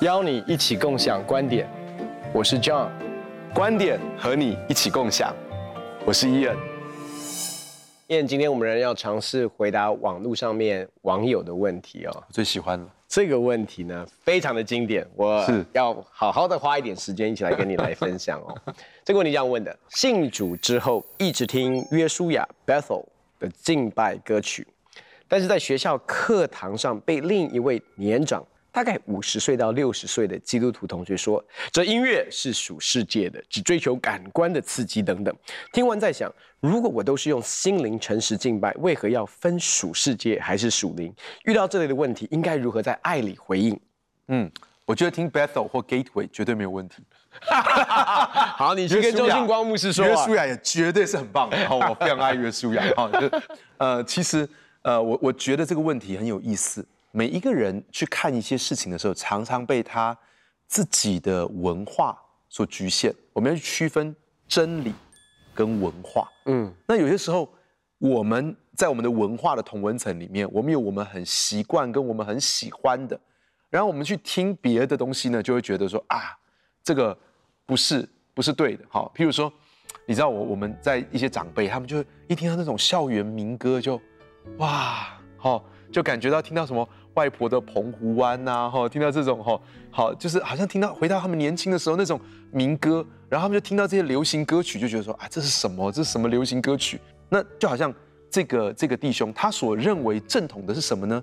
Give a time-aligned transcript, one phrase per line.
[0.00, 1.68] 邀你一起共享观点，
[2.32, 2.88] 我是 John，
[3.54, 5.34] 观点和你一起共享，
[6.06, 6.56] 我是 Ian。
[8.08, 12.12] Ian，今天我们仍然要尝试回答网络上面网友的问题哦。
[12.14, 18.74] 我最喜欢了这个问题呢，非常的经典，我是要好好的花一点时间一起来跟你来分享哦。
[19.04, 23.04] 这个问题这样问的：信主之后一直听约书亚 Bethel
[23.38, 24.66] 的敬拜歌曲，
[25.28, 28.44] 但是在学校课堂上被另一位年长。
[28.74, 35.32] 大概五十岁到六十岁的基督徒同学说：“这音乐是属世界的，只追求感官的刺激等等。”
[35.72, 36.28] 听完在想，
[36.58, 41.14] 如果我都是用心灵诚实敬拜，为何要分属世界还是属灵？
[41.44, 43.78] 遇到这类的问题，应该如何在爱里回应？
[44.26, 44.50] 嗯，
[44.84, 46.96] 我觉得听 Bethel 或 Gateway 绝对没有问题。
[48.58, 51.56] 好，你去跟周信光牧师说，约书亚也绝对是很棒的。
[51.68, 52.82] 好， 我非常爱约书亚。
[52.96, 53.30] 好，就
[53.76, 54.48] 呃，其实
[54.82, 56.84] 呃，我我觉得这个问题很有意思。
[57.16, 60.18] 每一个人去看一些事情的时候，常常被他
[60.66, 63.14] 自己的文化所局限。
[63.32, 64.14] 我们要去区分
[64.48, 64.92] 真理
[65.54, 66.28] 跟文化。
[66.46, 67.48] 嗯，那有些时候
[67.98, 73.18] 我们在我们的文化的同文层里面，我们有我们很习惯跟我们很喜欢的，
[73.70, 76.36] 然后我们去听别的东西呢，就会觉得说啊，
[76.82, 77.16] 这个
[77.64, 78.84] 不是不是对的。
[78.88, 79.52] 好，譬如说，
[80.04, 84.02] 你知道我我们在一些长辈，他们就一听到那种校园民歌就，就
[84.58, 86.88] 哇，好，就感觉到听到什么。
[87.14, 92.20] 外婆的澎湖湾呐，哈，听到这种哈，好，就是好像听到回到他们年轻的时候那种
[92.50, 95.90] 民歌，然后他们就听到这些流行歌曲，就觉得说啊，这是什么？
[95.92, 97.00] 这是什么流行歌曲？
[97.28, 97.92] 那就好像
[98.30, 101.22] 这个这个弟兄他所认为正统的是什么呢？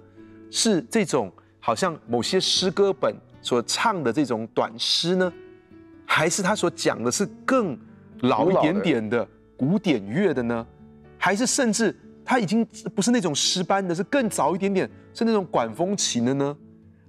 [0.49, 5.31] 是这种好像某些诗歌本所唱的这种短诗呢，
[6.05, 7.77] 还是他所讲的是更
[8.21, 10.65] 老一点点的古典乐的呢？
[11.17, 11.93] 还是甚至？
[12.23, 16.55] 他已经不是那种诗班的，是更早一点点，是那种管风琴的呢，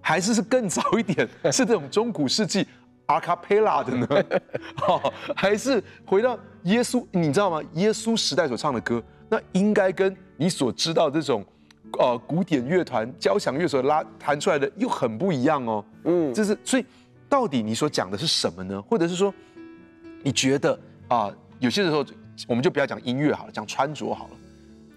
[0.00, 2.66] 还是是更早一点， 是这种中古世纪
[3.06, 4.06] 阿卡贝拉的呢？
[4.88, 7.60] 哦，还是回到耶稣，你知道吗？
[7.74, 11.44] 耶稣时代所唱的歌，那应该跟你所知道这种，
[11.98, 15.84] 呃，古典乐团交响乐所拉弹出来的又很不一样哦。
[16.04, 16.84] 嗯，就是所以
[17.28, 18.80] 到底你所讲的是什么呢？
[18.82, 19.32] 或者是说，
[20.22, 20.72] 你觉得
[21.08, 22.04] 啊，呃，有些时候
[22.48, 24.36] 我们就不要讲音乐好了，讲穿着好了。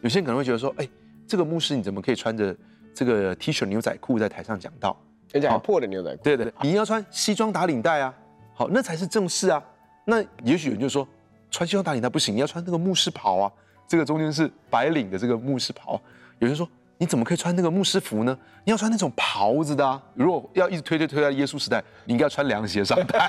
[0.06, 0.88] 有些人可能会觉得说，哎，
[1.26, 2.56] 这个牧师你怎么可以穿着
[2.94, 4.96] 这个 T 恤牛仔裤在台上讲道？
[5.34, 6.24] 而且还破的牛仔裤。
[6.24, 8.14] 对对对，你要穿西装打领带啊，
[8.54, 9.60] 好，那才是正式啊。
[10.06, 11.08] 那也许有人就说，
[11.50, 13.52] 穿西装打领带不行，你要穿那个牧师袍啊，
[13.88, 16.00] 这个中间是白领的这个牧师袍。
[16.38, 18.38] 有人说，你怎么可以穿那个牧师服呢？
[18.64, 20.00] 你要穿那种袍子的啊。
[20.14, 23.28] 如果要一直推推推到耶稣时代，你应该要穿凉鞋上台。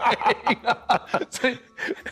[1.30, 1.58] 所以，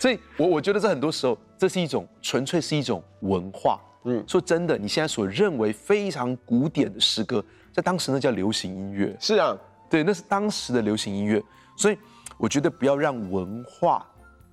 [0.01, 3.79] 所以我我觉得在很多时候，这是一种纯粹是一种文化。
[4.04, 9.16] 嗯，说真的，你现在所认为非常古典的诗歌，在当时那叫流行音乐。
[9.19, 9.56] 是啊，
[9.88, 11.42] 对，那是当时的流行音乐。
[11.76, 11.98] 所以
[12.37, 14.06] 我觉得不要让文化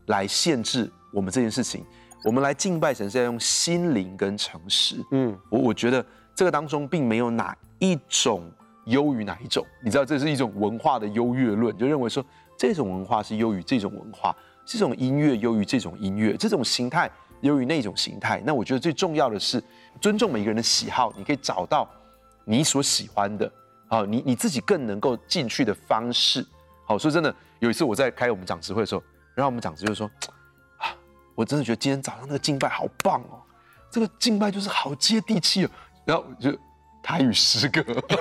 [0.07, 1.85] 来限制我们这件事情。
[2.23, 4.95] 我们来敬拜神是要用心灵跟诚实。
[5.11, 8.49] 嗯，我我觉得这个当中并没有哪一种
[8.85, 9.65] 优于哪一种。
[9.83, 12.23] 你知道，这是一种文化的优越论，就认为说
[12.57, 14.35] 这种文化是优于这种文化，
[14.65, 17.11] 这种音乐优于这种音乐，这种形态。
[17.41, 19.61] 由于那种形态，那我觉得最重要的是
[19.99, 21.13] 尊重每个人的喜好。
[21.17, 21.87] 你可以找到
[22.45, 23.51] 你所喜欢的，
[23.87, 26.45] 好，你你自己更能够进去的方式。
[26.85, 29.03] 好，说真的，有一次我在开我们长执会的时候，
[29.35, 30.09] 然后我们长执就说，
[30.77, 30.95] 啊，
[31.35, 33.41] 我真的觉得今天早上那个敬拜好棒哦，
[33.89, 35.69] 这个敬拜就是好接地气哦。
[36.05, 36.51] 然后就
[37.03, 37.81] 台语诗歌，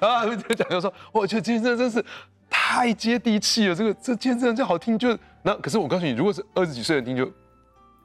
[0.00, 2.04] 然后他们就讲就说，我觉得今天真的真是。
[2.56, 7.30] 太接地气了，这个这今天真的就好听，就那可是我告诉你，如果是二十几岁的人听就，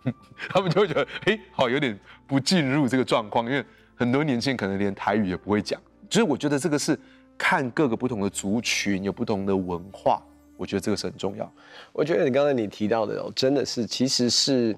[0.49, 3.63] 他们就会觉得，哎，好有点不进入这个状况，因为
[3.95, 6.99] 很多年轻人可能连台语也不会讲，所以我觉得这个是
[7.37, 10.21] 看各个不同的族群有不同的文化，
[10.57, 11.51] 我觉得这个是很重要。
[11.93, 14.77] 我觉得你刚才你提到的哦，真的是其实是，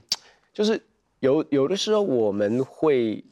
[0.54, 0.82] 就是
[1.20, 3.24] 有有的时候我们会，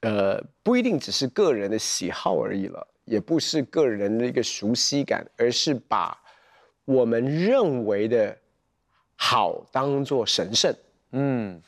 [0.00, 2.86] 呃，不一定只是个人的喜好而已了。
[3.06, 6.16] 也不是个人的一个熟悉感，而是把
[6.84, 8.38] 我们认为的
[9.22, 10.74] 好当做神圣。
[11.12, 11.60] 嗯，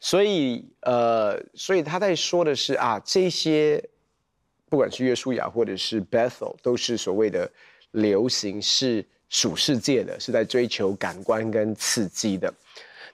[0.00, 3.82] 所以呃，所以他在说的是啊，这些
[4.68, 7.48] 不管是约书亚或者是 Bethel，都是所谓的
[7.92, 12.52] 流行，是属世界的，是在追求感官跟刺激的。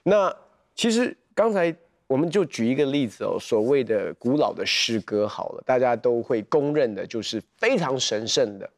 [0.01, 0.35] 那
[0.73, 1.73] 其实刚才。
[2.07, 8.69] 我们就举一个例子哦，所谓的古老的诗歌好了，大家都会公认的，就是非常神圣的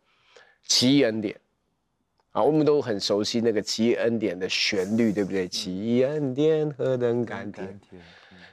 [0.64, 1.38] 祈恩典，
[2.38, 5.48] 啊，我们都很熟悉那个奇异恩典的旋律，对不对？
[5.48, 7.68] 奇异恩典何等甘甜。
[7.92, 8.00] 嗯、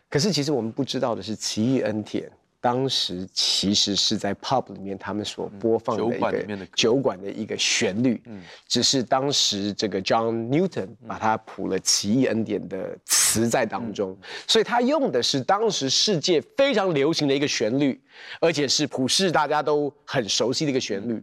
[0.08, 2.32] 可是其实我们不知道的是，奇异恩典
[2.62, 18.02] 当时其实是在 pub 里面他们所播放的一个酒馆的一个旋律，嗯，只是当时这个 John Newton 把它谱了奇异恩典的词在当中，嗯、所以他用的是当时世界非常流行的一个旋律，
[18.40, 21.22] 而且是普世大家都很熟悉的一个旋律。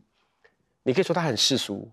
[0.83, 1.91] 你可以说它很世俗。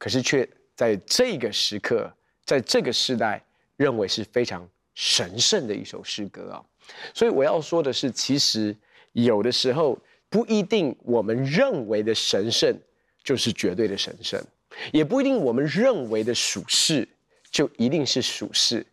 [0.00, 2.10] 可是却在这个时刻，
[2.46, 3.44] 在这个时代，
[3.76, 6.64] 认为是非常神圣的一首诗歌啊。
[7.12, 8.74] 所以我要说的是，其实
[9.12, 9.98] 有的时候
[10.30, 12.74] 不一定我们认为的神圣
[13.22, 14.42] 就是绝对的神圣，
[14.90, 17.06] 也不一定我们认为的属世
[17.50, 18.86] 就一定是属世。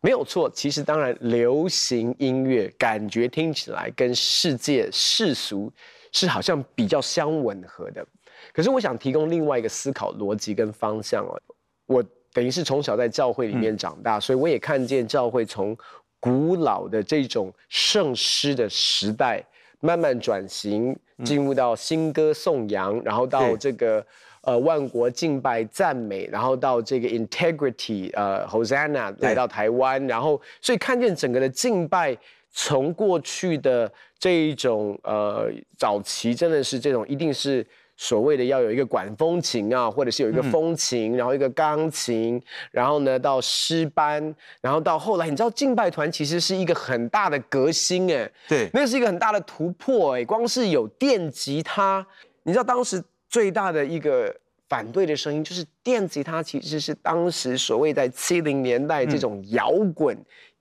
[0.00, 5.70] 没有错，其实当然流行音乐感觉听起来跟世界世俗
[6.12, 8.06] 是好像比较相吻合的。
[8.52, 11.40] 可是我想提供另外一个思考逻辑跟方向哦，
[11.86, 15.76] 我等于是从小在教会里面长大，嗯、所以我也看见教会从
[16.20, 19.44] 古老的这种圣诗的时代
[19.80, 24.06] 慢慢转型，进入到新歌颂扬，然后到这个
[24.42, 32.16] 呃万国敬拜赞美，然后到这个 integrity 呃 Hosanna 来到台湾，然后所以看见整个的敬拜
[32.52, 37.66] 从过去的这一种呃早期真的是这种一定是。
[38.02, 52.06] 所谓的要有一个管风琴啊，或者是有一个风琴，嗯、然后一个钢琴，然后呢到诗班，然后到后来，你知道敬拜团其实是一个很大的革新哎，对，那是一个很大的突破哎，光是有电吉他，
[52.44, 54.34] 你知道当时最大的一个
[54.66, 60.16] 反对的声音就是电吉他其实是当时所谓在七零年代这种摇滚。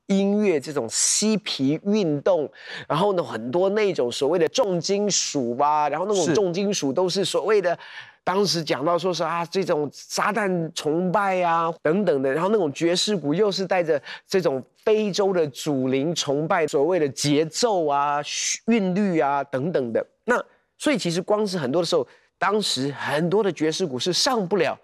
[0.09, 2.51] 嗯音乐这种嬉皮运动，
[2.87, 7.77] 然后呢，很多那种所谓的重金属吧，然后那种重金属都是所谓的，
[8.23, 18.19] 当时讲到说是啊，这种撒旦崇拜啊等等的，然后那种爵士鼓又是带着这种非洲的祖灵崇拜，所谓的节奏啊、
[18.65, 20.03] 韵律啊等等的。
[20.25, 20.43] 那
[20.79, 22.05] 所以其实光是很多的时候，
[22.39, 24.75] 当时很多的爵士鼓是上不了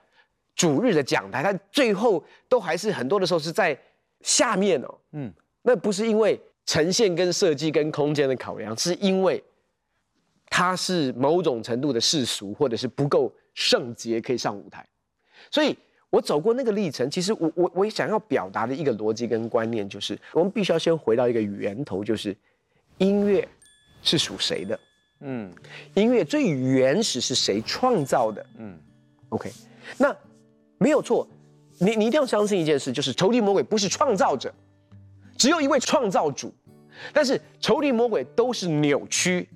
[0.55, 3.75] 主日的讲台，它最后都还是很多的时候是在。
[4.25, 5.31] 下面哦，嗯，
[5.61, 9.41] 那不是因为呈现跟设计跟空间的考量，是因为
[10.49, 14.83] 它是某种程度的世俗，或者是不够圣洁可以上舞台。
[15.51, 15.77] 所以
[16.09, 22.35] 我走过那个历程，其实我我我想要表达的一个逻辑跟观念，就是我们必须要先回到一个源头，就是
[22.97, 23.47] 音乐
[24.01, 24.79] 是属谁的？
[25.19, 25.53] 嗯，
[25.93, 28.43] 音乐最原始是谁创造的？
[28.57, 28.75] 嗯
[29.29, 29.51] ，OK，
[29.99, 30.15] 那
[30.79, 31.27] 没有错。
[31.79, 34.53] 你你一定要相信一件事，就是仇敌魔鬼不是创造者，
[35.37, 36.53] 只有一位创造主。
[37.11, 39.49] 但是仇敌魔鬼都是扭曲，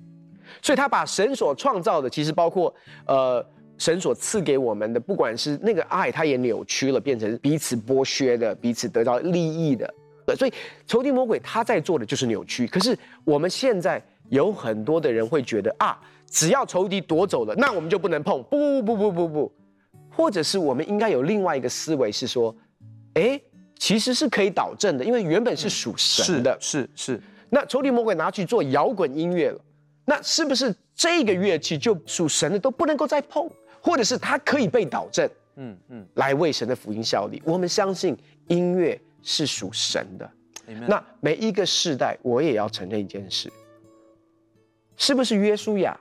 [0.60, 2.74] 所以他把神所创造的，其实包括
[3.06, 3.44] 呃
[3.78, 9.90] 神所赐给我们的，不管是那个爱，他也扭曲了，变成彼此剥削的，彼此得到利益的。
[10.36, 10.52] 所以
[10.86, 12.66] 仇敌魔鬼他在做的就是扭曲。
[12.66, 15.98] 可是我们现在有很多的人会觉得啊，
[16.30, 18.42] 只要仇敌夺走了，那我们就不能碰。
[18.44, 19.52] 不不不不不不。
[20.10, 22.54] 或者是我们应该有另外一个思维，是说，
[23.14, 23.40] 哎，
[23.78, 27.14] 其实是可以导正的，因为原本是属神的，是是。
[27.14, 27.22] 是
[27.52, 29.60] 那仇敌魔鬼拿去做摇滚音乐了，
[30.04, 35.28] 那是不是这个乐器就属神的都不能够再碰，或者是它可以被导正？
[35.56, 37.42] 嗯嗯，来为神的福音效力。
[37.44, 38.16] 我们相信
[38.46, 40.30] 音乐是属神的。
[40.86, 43.52] 那每一个世代，我也要承认一件事，
[44.96, 45.98] 是不是约书亚、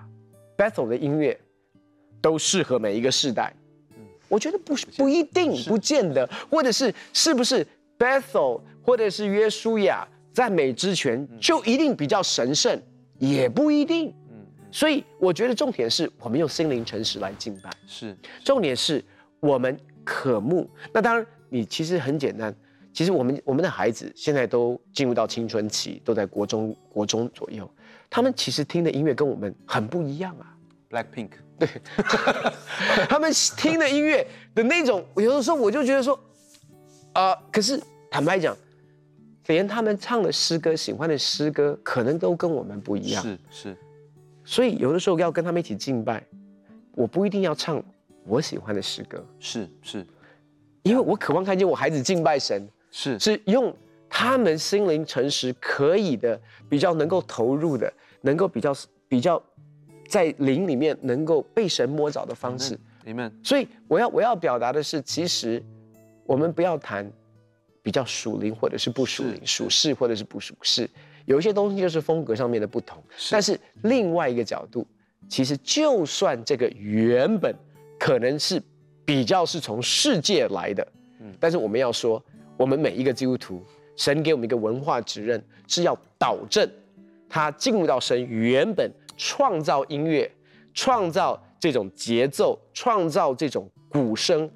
[0.55, 1.35] Bethel 的音乐
[2.21, 3.51] 都适合每一个世代？
[4.29, 7.65] 我觉得不是，不一定，不见得，或者是是不是
[7.97, 12.79] Bethel 或者是约书亚赞美之泉就一定比较神圣，
[13.17, 14.13] 也不一定。
[14.29, 19.03] 嗯，所以我觉得重点是我们用心灵诚实来敬拜，是重点是
[19.39, 20.69] 我们渴慕。
[20.93, 22.55] 那当然，你其实很简单，
[22.93, 27.69] 其实我们我们的孩子现在都进入到青春期，都在国中国中左右，
[28.09, 30.55] 他们其实听的音乐跟我们很不一样啊。
[30.89, 31.31] Blackpink。
[31.59, 31.67] 对，
[33.09, 34.25] 他们听的音乐
[34.55, 36.17] 的那种，有的时候我就觉得说，
[37.11, 38.55] 啊、呃，可是坦白讲，
[39.47, 43.21] 连他们唱的诗歌、喜欢的诗歌，可能都跟我们不一样。
[43.21, 43.77] 是是，
[44.45, 46.23] 所以有的时候要跟他们一起敬拜，
[46.93, 47.83] 我不一定要唱
[48.25, 49.21] 我喜欢的诗歌。
[49.39, 50.05] 是是，
[50.83, 53.75] 因为我渴望看见我孩子敬拜神，是是用
[54.09, 56.39] 他们心灵诚实可以的，
[56.69, 58.73] 比较能够投入的，能够比较
[59.09, 59.43] 比较。
[60.09, 63.31] 在灵里面能够被神摸着的方式，Amen。
[63.43, 65.63] 所以我要我要表达的是，其实
[66.25, 67.09] 我们不要谈
[67.83, 70.89] 比较属灵或者是不属灵，属世或者是不属世，
[71.25, 73.01] 有一些东西就是风格上面的不同。
[73.15, 74.85] 是但是另外一个角度，
[75.29, 77.55] 其实就算这个原本
[77.99, 78.59] 可能是
[79.05, 80.87] 比较是从世界来的。
[81.19, 82.23] 嗯，但是我们要说，
[82.57, 83.63] 我们每一个基督徒，
[83.95, 86.67] 神给我们一个文化指认，是要导正
[87.29, 90.31] 他进入到神原本创造音乐、
[90.73, 94.49] 创造这种节奏、创造这种鼓声，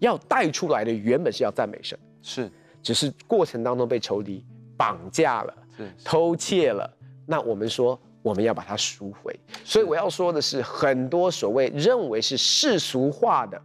[0.00, 2.50] 要带出来的原本是要赞美神，是，
[2.82, 4.44] 只是过程当中被仇敌
[4.76, 6.92] 绑架了，是偷窃了。
[7.26, 7.98] 那我们说。
[8.22, 13.62] 我们要把它赎回，所以我要说的是，很多所谓认为是世俗化的，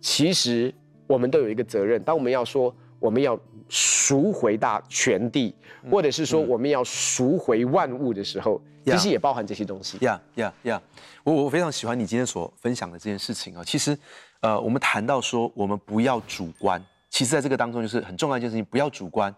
[0.00, 0.74] 其实
[1.06, 2.02] 我们都有一个责任。
[2.02, 3.36] 当我们要说我们要
[3.68, 5.52] 赎回大全地，
[5.90, 9.98] 或者是说我们要赎回万物的时候，其实也包含这些东西。
[10.04, 10.82] 呀呀呀！
[11.24, 13.64] 我我非常喜欢你今天所分享的这件事情啊。
[13.64, 13.98] 其实，
[14.40, 19.34] 呃，我们谈到说我们不要主观，其实在这个当中就是很重要一件事情，不要主观，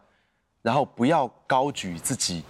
[0.60, 2.42] 然后不要高举自己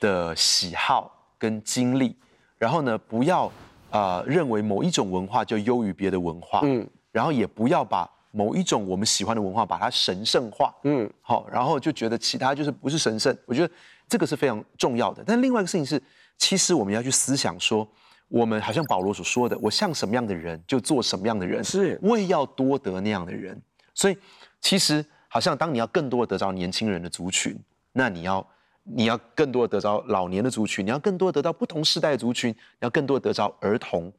[0.00, 1.10] 的喜好。
[1.36, 2.16] 跟经历，
[2.56, 3.44] 然后呢，不要
[3.90, 13.36] 啊、呃、认为某一种文化就优于别的文化，嗯，然后也不要把某一种我们喜欢的文化把它神圣化，嗯，好，然后就觉得其他就是不是神圣。
[13.46, 13.72] 我觉得
[14.08, 15.22] 这个是非常重要的。
[15.24, 16.02] 但另外一个事情是，
[16.36, 17.88] 其实我们要去思想说，
[18.28, 23.60] 我们好像保罗所说的，我像什么样的人就做什么样的人，是，为要多得那样的人。
[23.94, 24.18] 所以
[24.60, 27.58] 其实好像当你要更多的得到年轻人的族群，
[27.92, 28.46] 那你要。
[28.86, 34.12] 你要更多的得到老年的族群，你要更多的得到不同世代的族群，你要更多的得到儿童。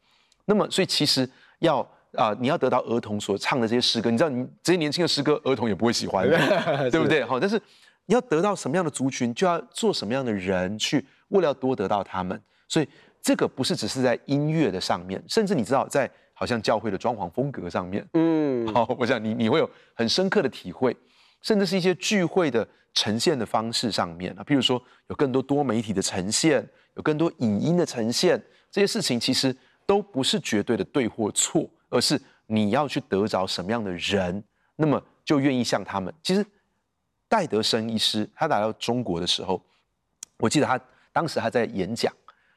[0.46, 1.30] 那么，所以其实
[1.60, 6.38] 要啊、呃，你要得到儿童所唱的这些诗歌，你知道，你这些年轻的诗歌，儿童也不会喜欢的，
[6.92, 7.24] 对不对？
[7.24, 7.62] 好，但是
[8.06, 12.40] 你要得到什么样的族群，就要做什么样的人去，为了要多得到他们。
[12.68, 12.88] 所以
[13.22, 20.96] 这个不是只是在音乐的上面，甚至你知道，在好像教会的装潢风格上面，嗯， 好，我想你你会有很深刻的体会。
[21.42, 28.42] 甚至是一些聚会的呈现的方式上面啊，譬如说有更多多媒体的呈现，有更多影音的呈现，
[28.72, 29.56] 这些事情其实
[29.86, 34.44] 都不是绝对的对或错，而是你要去得着什么样的人，
[34.76, 36.14] 那么就愿意像他们。
[36.22, 36.46] 其实
[37.28, 39.62] 戴德生医师他来到中国的时候，
[40.38, 40.80] 我记得他
[41.12, 42.14] 当时他在演讲，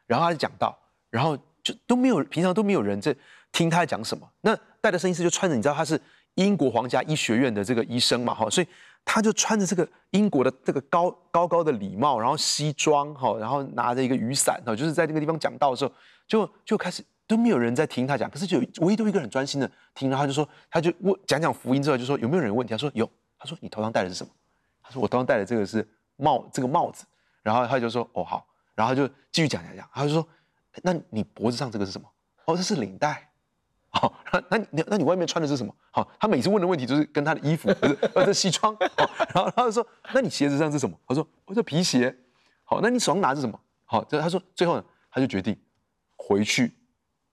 [0.07, 0.77] 然后他就讲到，
[1.11, 3.15] 然后就都没有平常都没有人在
[3.53, 4.29] 听他在讲什么。
[4.41, 6.01] 那戴德生医师就穿着，你知道他是。
[6.35, 8.67] 英国皇家医学院的这个医生嘛，哈，所以
[9.05, 15.93] 他就穿着这个英国的这个高高高的礼帽，然后西装，哈，然后拿着一个雨伞，哈，就是在那个地方讲道的时候，
[16.29, 22.73] 就就开始都没有人在听他讲，可是就唯独一个人很专心的听，然后他就说，他就问讲讲福音之后，就说有没有人问题？
[22.73, 23.09] 他说有，
[23.39, 24.33] 他说你头上戴的是什么？
[24.83, 27.05] 他说我头上戴的这个是帽，这个帽子，
[27.43, 30.27] 然后他就说哦好，然后就继续讲讲讲，他就说
[30.83, 32.09] 那你脖子上这个是什么？
[32.47, 33.31] 哦，这是领带。
[33.91, 35.75] 好，那那你那你外面穿的是什么？
[35.91, 38.75] 好，他每次问的问题就是跟他的衣服，或者或者西装。
[38.77, 40.99] 好，然后他就说，那你鞋子上是什么？
[41.07, 42.15] 他说，我说皮鞋。
[42.65, 43.59] 好，那你手上拿着什么？
[43.87, 45.59] 好，这他说最后呢，他就决定
[46.17, 46.75] 回去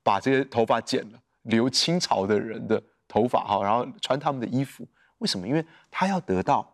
[0.05, 3.43] 把这些头发剪了，留清朝的人的头发。
[3.43, 4.87] 哈，然后穿他们的衣服。
[5.17, 5.47] 为什么？
[5.47, 6.71] 因为他要得到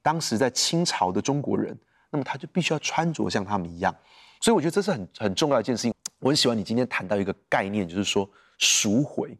[0.00, 1.78] 当时在清朝的中国人，
[2.10, 3.94] 那么他就必须要穿着像他们一样。
[4.40, 5.94] 所以我觉得这是很很重要一件事情。
[6.18, 8.28] 我很喜欢你今天谈到一个概念，就是说。
[8.62, 9.34] 赎回，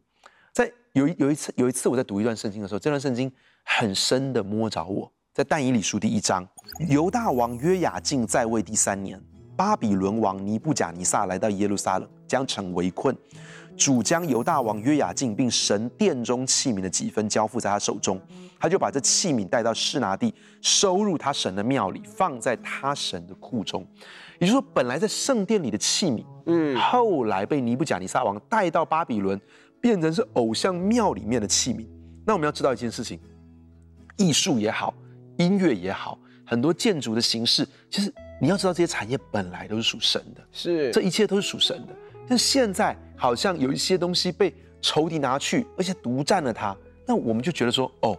[0.51, 3.31] 在有有一次有一次我在读一段圣经的时候，这段圣经
[3.63, 6.43] 很深的摸着我，在但以理书第一章，
[6.89, 9.21] 犹大王约雅敬在位第三年，
[9.61, 13.15] 巴比伦王尼布甲尼撒来到耶路撒冷，将城围困，
[13.77, 18.19] 主将犹大王约雅敬并神殿中器皿的几分交付在他手中，
[18.59, 23.85] 他就把这器皿带到示拿地，收入他神的庙里，放在他神的库中。
[24.39, 29.39] 也就是说，本来在圣殿里的器皿，嗯，后来被尼布甲尼撒王带到巴比伦，
[29.79, 31.85] 变成是偶像庙里面的器皿。
[32.25, 33.19] 那我们要知道一件事情，
[34.17, 34.91] 艺术也好，
[35.37, 41.95] 音乐也好，很多建筑的形式，其实你要知道，这些产业本来都是属神的，是这一切都是属神的。
[42.27, 48.17] 但现在好像有一些东西被仇敌拿去，而且独占了它，那我们就觉得说，哦，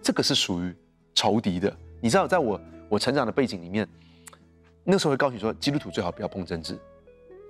[0.00, 0.72] 这个是属于
[1.12, 1.76] 仇敌的。
[2.00, 3.88] 你知道，在我我成长的背景里面。
[4.86, 6.78] 那时候会告诉你说，基督徒最好不要碰政治，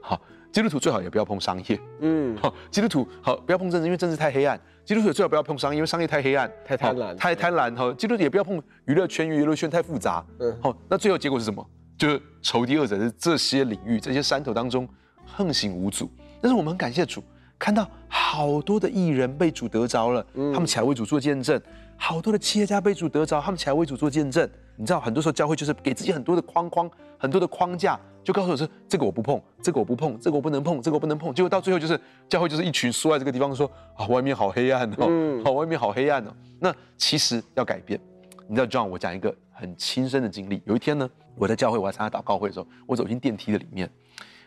[0.01, 0.19] 好，
[0.53, 4.59] 基督徒最好也不要碰商业，嗯，好，基督徒好不要碰政治，因为政治太黑暗。
[4.85, 7.77] 基督徒最好不要碰商业，因为商业太黑暗，太贪婪，太贪婪。
[7.77, 10.25] 好，基督徒也不要碰娱乐圈，娱乐圈太复杂。
[10.39, 11.69] 嗯，好，那最后结果是什么？
[11.97, 14.89] 就是仇敌恶者在这些领域、这些山头当中
[15.25, 16.11] 横行无阻。
[16.41, 17.23] 但是我们很感谢主，
[17.59, 21.59] 看到好多的艺人被主得着了，他们起来为主做见证；
[21.97, 24.49] 好多的企业家被主得着，他们起来为主做见证。
[24.77, 26.91] 你知道，很多时候教会就是给自己很多的框框。
[27.17, 31.33] 很多的框架就告诉我说，这个我不碰，这个我不碰，这个我不能碰，这个我不能碰。
[31.33, 31.99] 结果到最后就是
[32.29, 36.35] 教会就是一群缩在这个地方说啊，外面好黑暗哦，嗯、好，外面好黑暗哦。
[36.61, 37.99] 那其实要改变。
[38.47, 40.61] 你知道，John，我讲一个很亲身的经历。
[40.67, 43.89] 有一天呢，我在教会，我在参加祷告会的时候，我走进电梯的里面，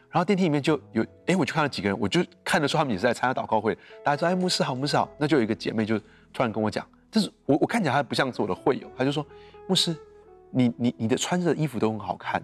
[0.09, 3.77] 然后电梯里面就有，哎，我就看到几个人，我就看得出他们也是在参加祷告会。
[4.03, 5.09] 大家说，哎，牧师好，牧师好。
[5.17, 5.99] 那就有一个姐妹就
[6.31, 9.25] 突然跟我讲，但是我我看起来她不像是我的会友，她就说，
[9.67, 9.95] 牧师，
[10.51, 12.41] 你你你的穿着的衣服都很好看，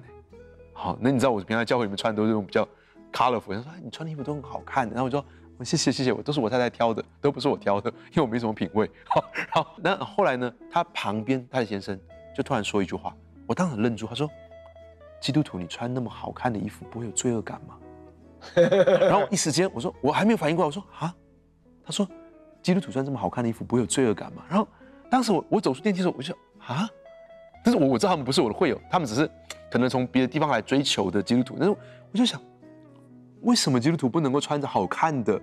[0.73, 2.67] 好，那你知道我平常在教会里面穿的都是那种比较
[3.11, 4.87] colorful，她说，你穿的衣服都很好看。
[4.89, 5.23] 然后我说，
[5.63, 8.89] 谢谢谢谢，我都是我太太挑的，都不是我挑的，因为我没什么品味。
[9.07, 11.97] 好，然后那后来呢，她旁边她的先生
[12.35, 13.15] 就突然说一句话，
[13.47, 14.29] 我当时愣住，他说。
[15.21, 17.77] 基督徒，你穿那么好看的衣服，不会有罪恶感吗？
[18.99, 21.15] 然后一时间，我说我还没有反应过来，我说啊，
[21.81, 22.05] 他说
[22.61, 24.43] 基督徒穿这么好看的衣服，不会有罪恶感吗？
[24.49, 24.67] 然后
[25.09, 26.89] 当时我我走出电梯的时候，我就啊，
[27.63, 29.25] 但是我我知道他们不是我的会友，他们只是
[29.71, 31.55] 可能从别的地方来追求的基督徒。
[31.57, 31.73] 但是
[32.11, 32.41] 我就想，
[33.43, 35.41] 为什么基督徒不能够穿着好看的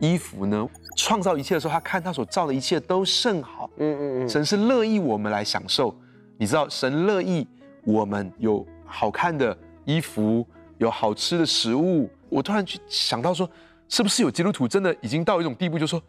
[0.00, 0.68] 衣服呢？
[0.96, 3.70] 创造一切的时候，他看他所造的一切都甚好。
[3.76, 5.94] 嗯嗯嗯，神是乐意我们来享受，
[6.40, 7.46] 你知道，神乐意
[7.84, 8.66] 我们有。
[8.92, 10.44] 好看的衣服，
[10.78, 13.48] 有好吃的食物，我突然去想到说，
[13.88, 16.02] 是不是有基督徒真的已经到一种地步，就是说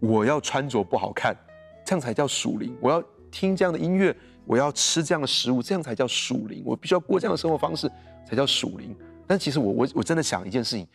[0.00, 1.34] 我要穿着不好看，
[1.82, 4.14] 这样才叫属灵；我要听这样的音乐，
[4.44, 7.90] 我要吃这样的食物，这样才叫属灵；我必须要过这样的生活方式，
[8.28, 8.94] 才叫属灵。
[9.26, 10.86] 但其实我我我真的想一件事情，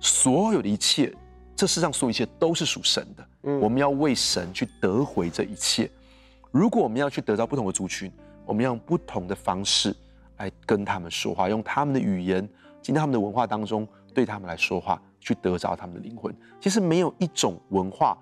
[0.00, 1.14] 所有的一切，
[1.54, 3.28] 这世上所有一切都是属神的。
[3.42, 5.90] 嗯，我们要为神去得回这一切。
[6.50, 8.10] 如果我们要去得到不同的族群，
[8.48, 9.94] 我们要用不同的方式。
[10.38, 12.48] 来跟他们说话，用他们的语言，
[12.80, 16.32] 进到他们的文化当中，对他们来说话，去得着他们的灵魂。
[16.60, 18.16] 其实没有一种文化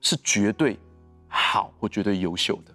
[0.00, 0.78] 是绝对
[1.28, 2.74] 好或绝对优秀的。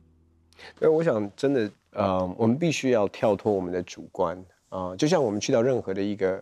[0.79, 4.37] 对，我想真的，呃，我们必须要跳脱我们的主观
[4.69, 6.39] 啊，呃，就像我们去到任何的一个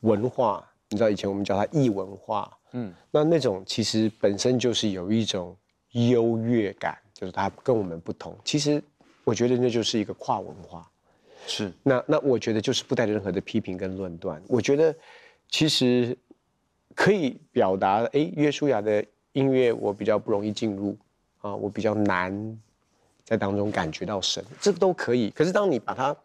[0.00, 5.54] 文化，你知道以前我们叫它异文化，嗯，那那种其实本身就是有一种
[5.90, 8.34] 优越感，就是它跟我们不同。
[8.44, 8.82] 其实
[9.24, 10.88] 我觉得那就是一个跨文化。
[11.46, 14.40] 是，那那我觉得就是不带任何的批评跟论断。
[14.46, 14.94] 我觉得
[15.48, 16.16] 其实
[16.94, 20.96] 可以表达，哎，约书亚的音乐我比较不容易进入
[21.40, 22.60] 啊，我比较难
[23.24, 25.30] 在当中感觉到神，这都可以。
[25.30, 26.16] 可是当你把它，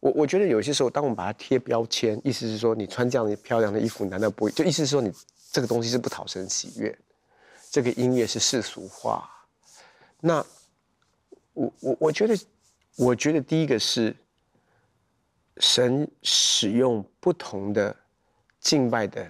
[0.00, 4.50] 我我觉得有些时候，当我们把它贴标签，意思是说你穿这样的漂亮的衣服，难道不会？
[4.50, 5.12] 就意思是说你
[5.52, 6.98] 这个东西是不讨神喜悦，
[7.70, 9.30] 这个音乐是世俗化。
[10.20, 10.44] 那
[11.56, 12.38] 我我我觉得，
[12.96, 14.14] 我觉得第一个是。
[15.58, 17.96] 神使用不同的
[18.60, 19.26] 敬拜的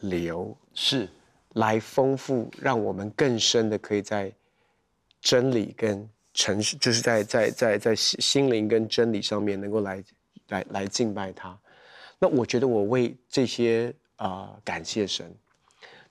[0.00, 1.08] 理由，是
[1.54, 4.30] 来丰富，让我们更深的可以在
[5.22, 10.04] 真理跟诚实，就是在在在在心灵跟真理上面能够来
[10.48, 11.58] 来来敬拜他。
[12.18, 15.34] 那我觉得我为这些啊、呃、感谢神。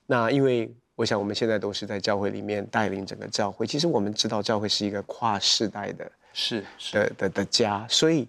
[0.04, 8.28] 那因为我想我们现在都是在教会里面带领整个教会，其实我们知道教会是一个跨世代的，是，是的的的家，所以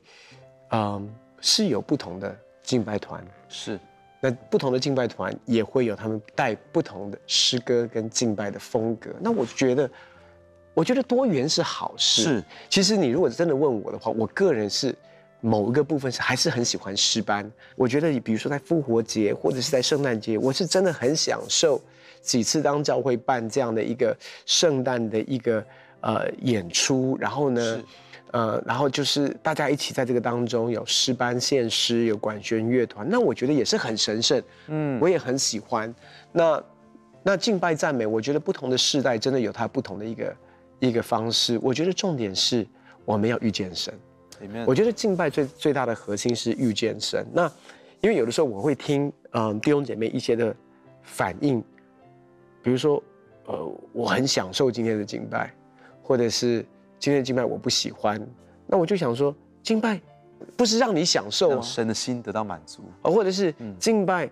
[0.70, 1.14] 嗯。
[1.44, 3.80] 是有不同的敬拜团，是，
[4.20, 9.10] 那不同的敬拜团也会有他们带不同的诗歌跟敬拜的风格。
[9.20, 9.90] 那我觉得，
[10.76, 12.22] 我觉得多元是好事。
[12.22, 14.96] 是，其实你如果真的问我的话，我个人是
[15.40, 17.52] 某一个部分是还是很喜欢诗班。
[17.76, 21.82] 我觉得，比如说在复活节或者是在圣诞节，我是真的很享受
[22.22, 25.66] 几次当教会办这样的一个圣诞的一个
[26.02, 27.82] 呃演出，然后呢。
[28.34, 35.94] 呃，然后就是大家一起在这个当中有诗班献诗，有管弦乐团，那我觉得也是很神圣，嗯，我也很喜欢。
[36.32, 36.64] 那
[37.24, 40.36] 那敬拜赞美，我觉得不同的世代真的有它不同的一个
[40.80, 41.60] 一个方式。
[41.62, 42.66] 我觉得重点是
[43.04, 43.94] 我们要遇见神。
[44.66, 47.28] 我觉得敬拜最最大的核心是遇见神。
[47.34, 47.52] 那
[48.00, 50.56] 因为有的时候我会听嗯、呃、弟兄姐妹一些的
[51.04, 51.62] 反应，
[52.62, 53.02] 比如说
[53.45, 55.54] 呃我很享受今天的敬拜，
[56.02, 56.65] 或者是。
[57.04, 58.21] 今天的敬拜我不喜欢，
[58.67, 60.00] 那我就想说，敬拜
[60.56, 64.30] 不是让你享受啊，让神的心得到满足，或者是敬拜，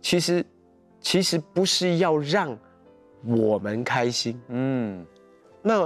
[0.00, 0.42] 其实
[0.98, 2.56] 其实不是要让
[3.22, 4.40] 我们开心。
[4.48, 5.04] 嗯，
[5.60, 5.82] 那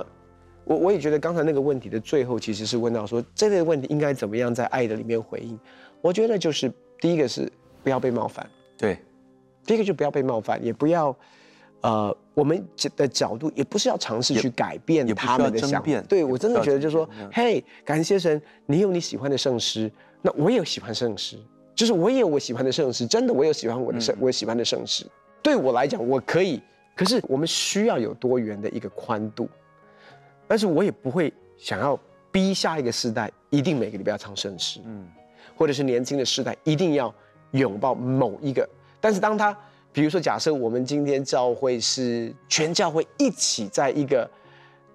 [0.62, 5.58] 我我也觉得刚才那个问题的最后其实是问到说，这类问题应该怎么样在爱的里面回应？
[6.00, 9.00] 我觉得就是第一个是不要被冒犯，对，
[9.66, 11.16] 第一个就不要被冒犯，也不要。
[11.84, 12.66] 呃，我们
[12.96, 16.00] 的角度也不是要尝试去改变他们的想法。
[16.08, 19.92] 对，我真的觉得就是说，嘿，感谢神，你有你喜欢的圣诗，
[20.22, 21.36] 那我也有喜欢圣诗，
[21.74, 25.04] 就是我也有我喜欢的圣诗，真的我有喜欢我的圣，我喜欢的圣诗。
[25.42, 26.58] 对我来讲，我可以，
[26.96, 29.46] 可是我们需要有多元的一个宽度，
[30.48, 32.00] 但是我也不会想要
[32.32, 35.06] 逼下一个世代一定每个礼拜要唱圣诗，嗯，
[35.54, 37.14] 或者是年轻的世代一定要
[37.50, 38.66] 拥抱某一个，
[39.02, 39.54] 但是当他。
[39.94, 44.28] 比如说，假设我们今天教会是全教会一起在一个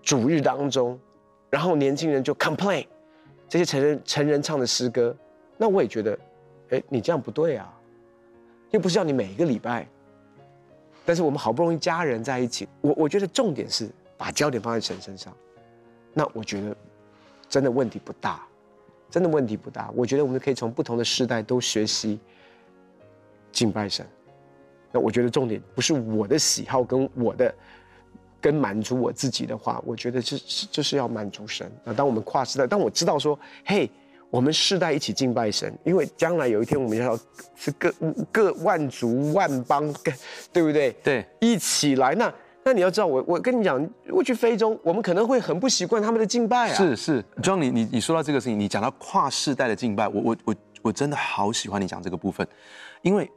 [0.03, 0.99] 主日当中，
[1.49, 2.85] 然后年轻人就 complain
[3.47, 5.15] 这些成人成人唱的诗歌，
[5.55, 6.19] 那我也觉得，
[6.71, 7.73] 哎，你这样不对啊。
[8.71, 9.88] 又不是要你每一个礼拜。
[11.05, 15.33] 但是我们好不容易家人在一起，我我觉得重点是把焦点放在神身上。
[16.13, 16.75] 那我觉得
[17.47, 18.45] 真的问题不大，
[19.09, 19.89] 真的问题不大。
[19.95, 22.19] 我觉得我们可以从不同的世代都学习
[23.53, 24.05] 敬拜神。
[24.91, 27.54] 那我觉得重点不是我的喜好跟我的
[28.41, 31.69] 跟满足我自己的话，我觉得这是就是要满足神。
[31.84, 33.89] 那当我们跨世代，当我知道说，嘿，
[34.30, 37.19] 我们世代一起敬拜神，因为将来有一天我们要
[37.56, 37.93] 是各
[38.32, 39.93] 各万族万邦，
[40.54, 40.91] 对不对？
[41.04, 42.15] 对，一起来。
[42.15, 46.73] 那那你要知道，我我跟你讲，我去非洲，我们可能会很不习惯他们的敬拜啊。
[46.73, 52.47] 是是，John，你你你说到这个事情，你讲到跨世代的敬拜，我我我我真的好喜欢你讲这个部分，
[53.02, 53.30] 因为。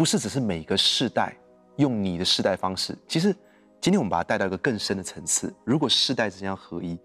[0.00, 1.36] 不是只是每个世代
[1.76, 3.36] 用你的世代方式，其实
[3.82, 5.52] 今天我们把它带到一个更深的层次。
[5.62, 6.98] 如果世代之间要合一，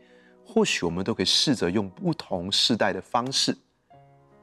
[0.45, 3.53] 或许我们都可以试着用不同世代的方式。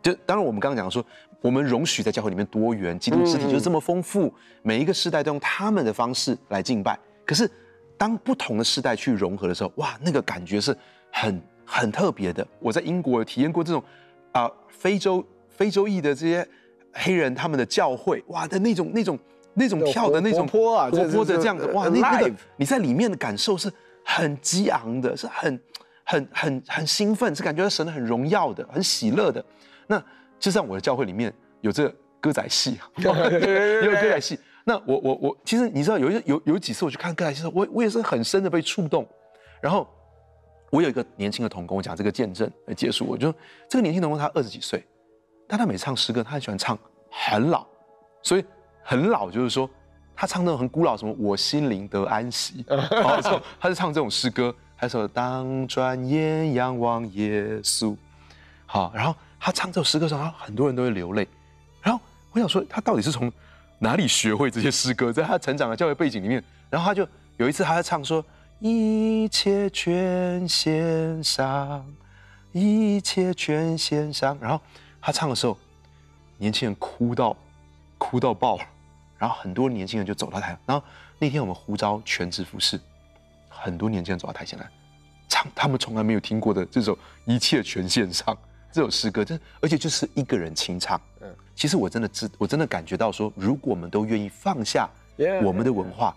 [0.02, 1.02] 就当然，我们刚刚讲说，
[1.40, 4.30] 我们容许在教会里面多元，基督肢体就是这么丰富，
[4.62, 7.00] 每一个世代都用他们的方式来敬拜。
[7.24, 7.50] 可是
[7.96, 10.76] 当不同的世代去融合的时候，哇，那个感觉是
[11.10, 12.46] 很很特别的。
[12.60, 13.82] 我在英国有体验过这种
[14.32, 16.46] 啊、非洲非洲裔的这些。
[16.92, 19.18] 黑人他们的教会哇的那种那种
[19.54, 23.72] 那种跳的那种活泼啊，活泼的这样子哇，那那个你在里面的感受是
[24.04, 25.60] 很激昂的，是很
[26.04, 29.44] 很很很兴奋，是感觉到神很荣耀的，很喜乐的。
[29.86, 30.02] 那
[30.38, 34.38] 就像我的教会里面有这个歌仔戏，也有歌仔戏。
[34.64, 39.06] 那我我我其实你知道有一有有几次我去看歌仔戏的时候，我我也是很深的被触动。
[39.60, 39.86] 然后
[40.70, 43.04] 我有一个年轻的童工，我讲这个见证来结束。
[43.06, 43.32] 我就
[43.68, 44.84] 这个年轻童工他二十几岁。
[45.46, 46.78] 但他每次唱诗歌，他很喜欢唱
[47.10, 47.66] 很老，
[48.22, 48.44] 所以
[48.82, 49.68] 很老就是说，
[50.16, 57.94] 他唱那种很古老，什么我心灵得安息， 然后他是唱这种诗歌，还说当转眼仰望耶稣，
[58.64, 61.28] 好，然后他唱这首诗歌的时候，很多人都会流泪，
[61.82, 62.00] 然后
[62.32, 63.30] 我想说，他到底是从
[63.78, 68.24] 哪里学会这些诗歌，在他成长的教育背景里面，然后他就有一次他在唱说，
[68.60, 71.84] 一切全献上，
[72.52, 74.58] 一切全献上，然后。
[75.02, 75.58] 他唱的时候，
[76.38, 77.36] 年轻人哭到
[77.98, 78.64] 哭到爆了，
[79.18, 80.56] 然后很多年轻人就走到台。
[80.64, 80.86] 然后
[81.18, 82.80] 那天我们呼召全职服饰，
[83.48, 84.70] 很多年轻人走到台前来
[85.28, 88.32] 唱他们从来没有听过的这首《一切全献上》
[88.70, 91.00] 这首诗歌，这而且就是一个人清唱。
[91.20, 94.88] 嗯，其实我真的知，我真的感觉到说，如果我们都愿意放下
[95.42, 96.16] 我们的文化，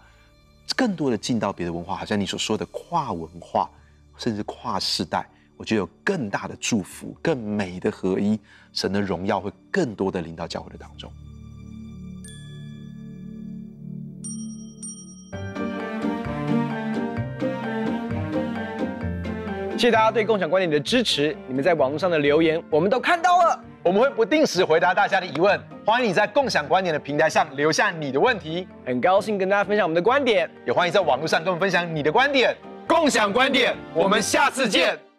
[0.76, 3.68] 更多的进到别的文化，好像你所说的跨文化，
[4.18, 5.28] 甚至跨世代。
[5.58, 8.40] 我觉得有更大的祝福，更美的合一，
[8.74, 11.12] 神的荣耀会更多的临到教会的当中。
[19.78, 25.60] 谢谢大家对共享观点的支持，你们在网络上的留言我们都看到了，我们会不定时回答大家的疑问。
[25.86, 32.56] 欢迎你在共享观点的平台上留下你的问题，很高兴跟大家分享我们的观点，也欢迎在网络上跟我们分享你的观点。
[32.88, 35.05] 共享观点，我们下次见。